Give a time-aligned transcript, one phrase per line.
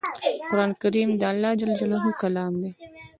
[0.49, 1.61] قران کریم د الله ج
[2.21, 2.71] کلام دی